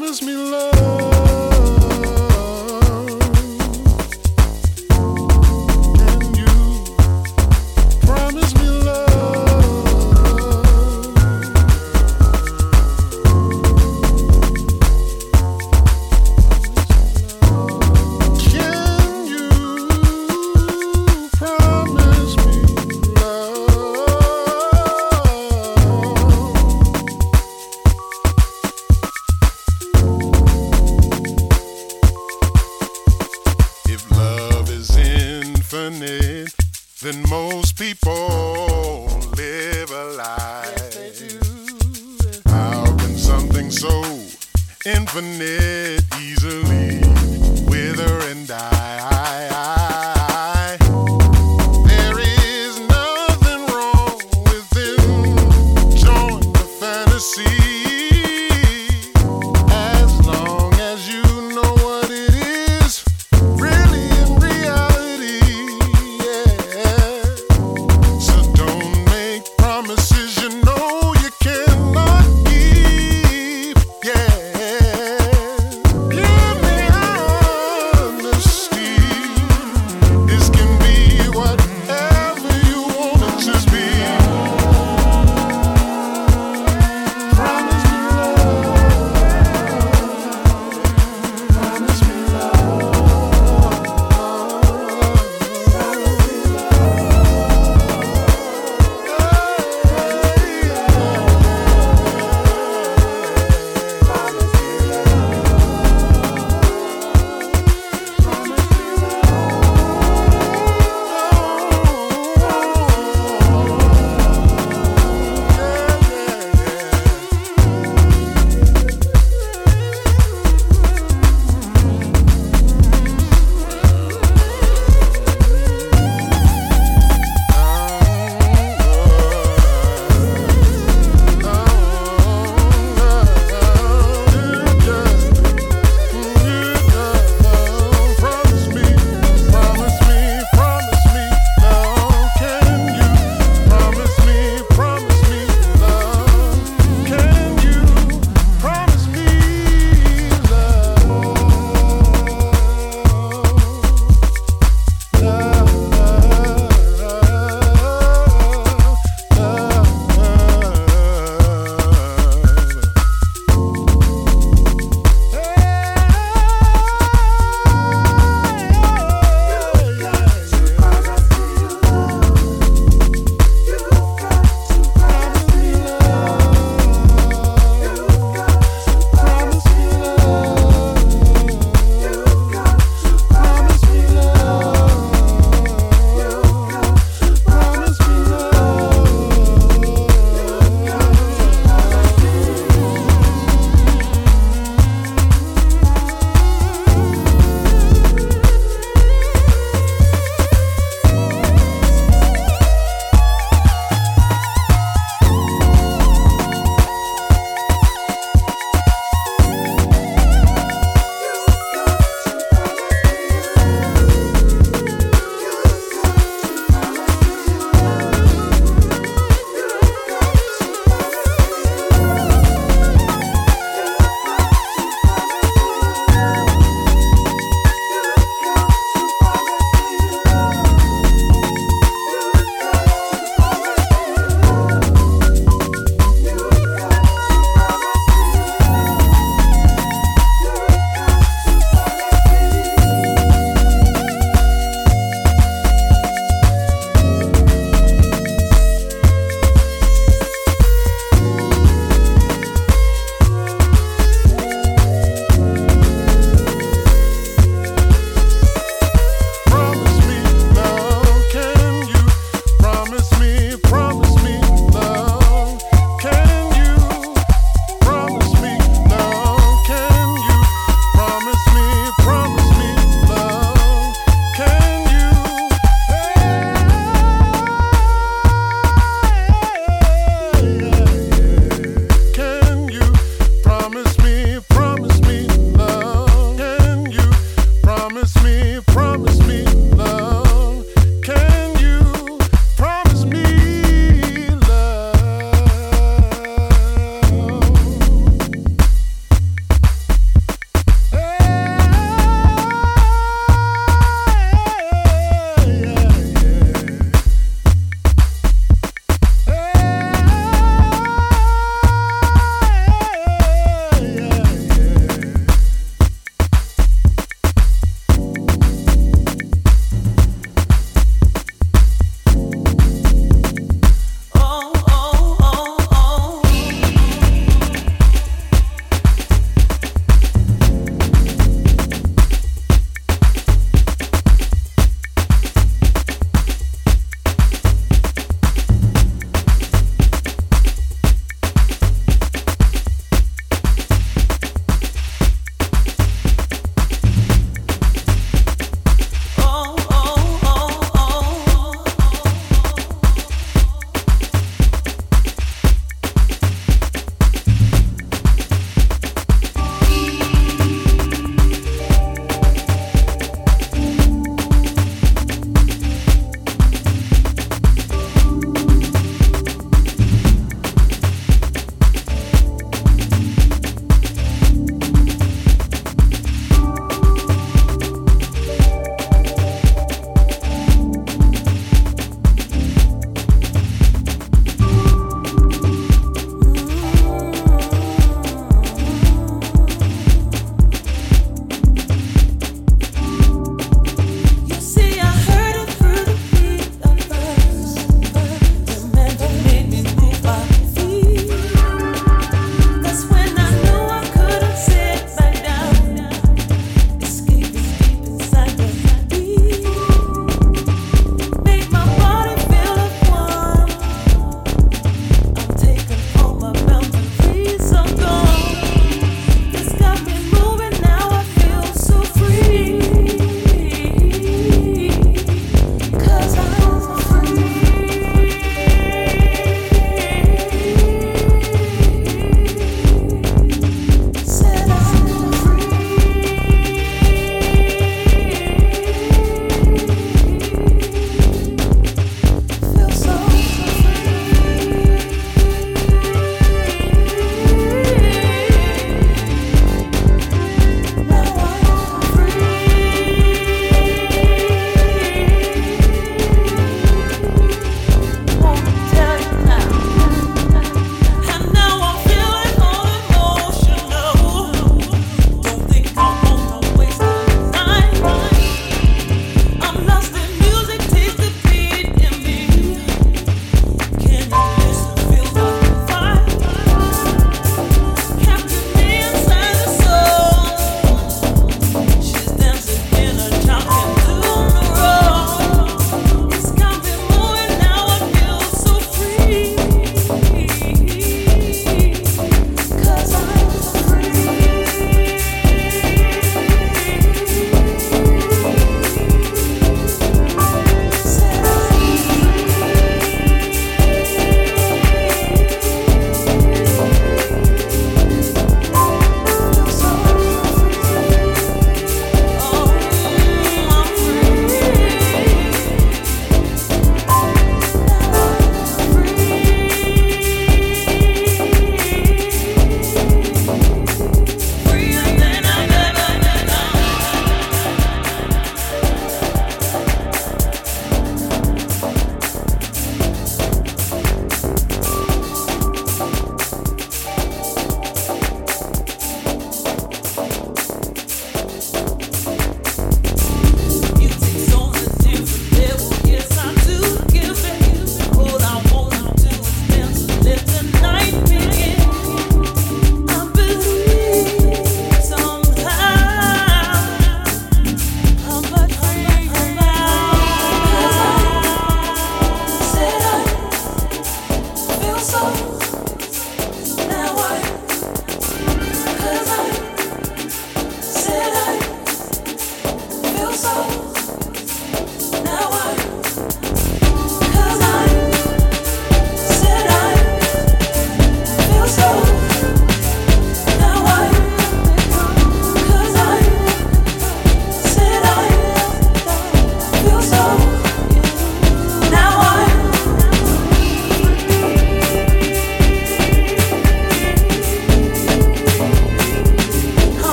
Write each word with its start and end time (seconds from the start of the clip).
promise 0.00 0.22
me 0.22 0.34
love. 0.34 1.09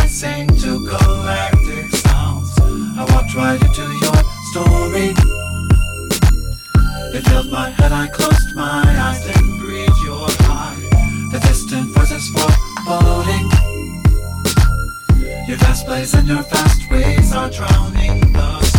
I 0.00 0.06
sing 0.06 0.48
to 0.64 0.84
galactic 0.86 1.90
sounds. 1.94 2.58
I 2.98 3.04
walked 3.12 3.34
right 3.34 3.60
into 3.60 3.86
your 4.04 4.18
story. 4.50 5.14
It 7.16 7.22
filled 7.28 7.50
my 7.50 7.68
head, 7.70 7.92
I 7.92 8.06
closed 8.08 8.54
my 8.54 8.82
eyes, 9.04 9.20
then 9.26 9.58
breathed 9.58 10.00
your 10.04 10.26
heart. 10.46 10.78
The 11.32 11.38
distant 11.40 11.94
voices 11.94 12.26
foreboding. 12.34 13.46
Your 15.46 15.58
fast 15.58 15.86
plays 15.86 16.14
and 16.14 16.26
your 16.28 16.44
fast 16.44 16.90
ways 16.90 17.32
are 17.32 17.50
drowning 17.50 18.32
the 18.32 18.69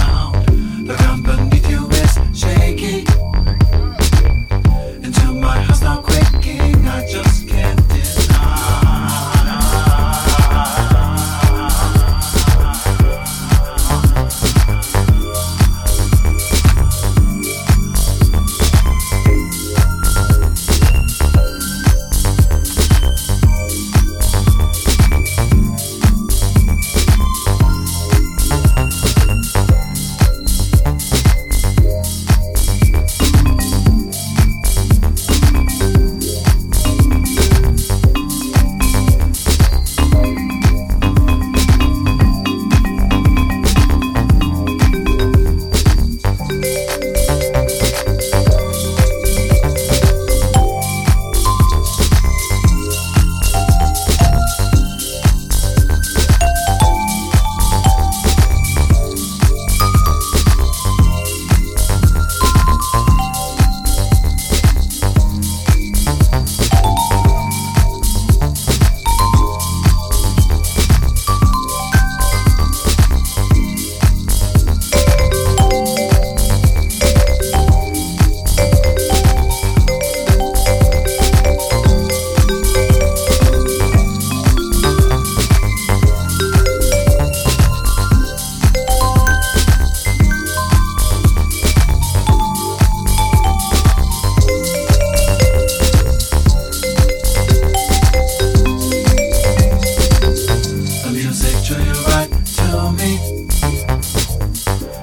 show 101.72 101.80
you 101.80 101.94
right 102.12 102.32
to 102.58 102.92
me. 103.00 103.12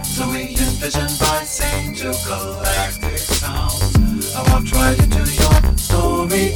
So 0.04 0.28
we 0.30 0.40
envision 0.50 1.08
by 1.20 1.42
saying 1.44 1.94
to 1.96 2.12
galactic 2.26 3.18
sounds. 3.18 4.34
I 4.34 4.42
walked 4.50 4.72
right 4.72 4.98
into 4.98 5.24
your 5.40 5.56
story. 5.76 6.46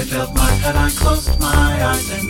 It 0.00 0.06
felt 0.10 0.34
my 0.34 0.50
head, 0.62 0.76
I 0.76 0.90
closed 0.90 1.40
my 1.40 1.84
eyes 1.90 2.23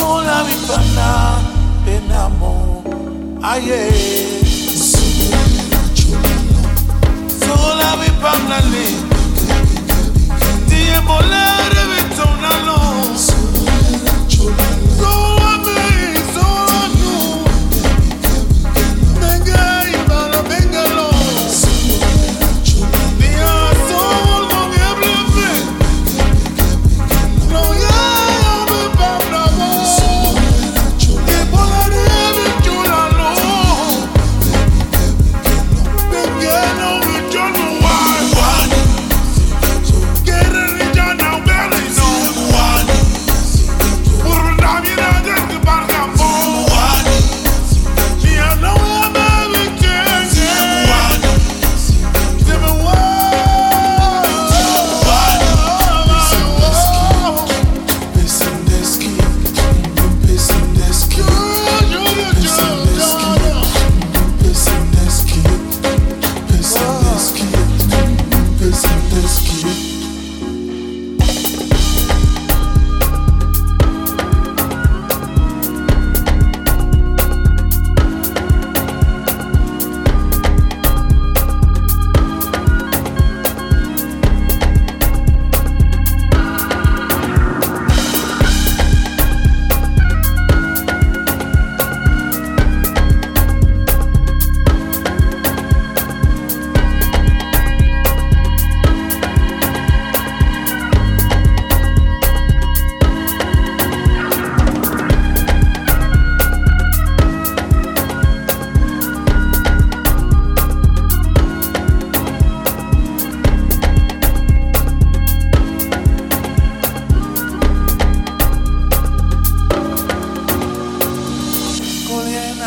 la 0.00 0.42
vipana 0.44 1.38
penamo 1.84 2.82
aye 3.42 3.88
eh. 3.88 4.40
sola 7.44 7.96
vipana 8.00 8.58
le 8.72 8.86
tie 10.68 11.00
volare 11.06 11.82
vittonalo 11.92 12.99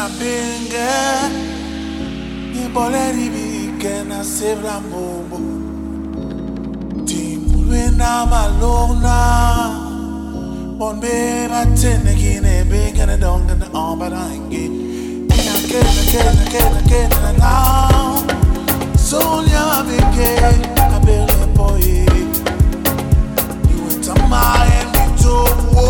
mapenga 0.04 0.92
ngiboleli 2.52 3.26
bike 3.34 3.94
naseblambobo 4.10 5.38
ndimulwe 7.02 7.82
namalona 8.00 9.16
bonbe 10.78 11.16
bathenekine 11.52 12.54
bengene 12.70 13.16
donke 13.24 13.54
naombalange 13.62 14.64
nakenakenakenakena 15.46 17.54
solyabeke 19.10 20.30
abelepoye 20.96 22.00
iwetamaemitowo 23.72 25.88